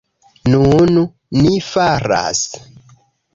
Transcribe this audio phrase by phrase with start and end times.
[0.53, 0.97] Nun,
[1.41, 2.43] ni faras!